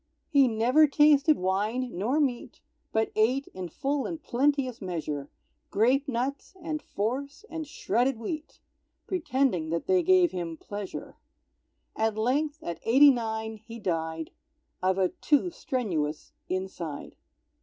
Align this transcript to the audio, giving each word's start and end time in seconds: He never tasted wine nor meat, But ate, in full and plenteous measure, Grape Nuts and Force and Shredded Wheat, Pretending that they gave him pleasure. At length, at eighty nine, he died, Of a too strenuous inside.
He 0.31 0.47
never 0.47 0.87
tasted 0.87 1.37
wine 1.37 1.91
nor 1.95 2.19
meat, 2.19 2.59
But 2.91 3.11
ate, 3.15 3.45
in 3.53 3.69
full 3.69 4.07
and 4.07 4.19
plenteous 4.19 4.81
measure, 4.81 5.29
Grape 5.69 6.07
Nuts 6.07 6.55
and 6.59 6.81
Force 6.81 7.45
and 7.51 7.67
Shredded 7.67 8.17
Wheat, 8.17 8.61
Pretending 9.05 9.69
that 9.69 9.85
they 9.85 10.01
gave 10.01 10.31
him 10.31 10.57
pleasure. 10.57 11.17
At 11.95 12.17
length, 12.17 12.63
at 12.63 12.79
eighty 12.81 13.11
nine, 13.11 13.57
he 13.57 13.77
died, 13.77 14.31
Of 14.81 14.97
a 14.97 15.09
too 15.09 15.51
strenuous 15.51 16.33
inside. 16.49 17.15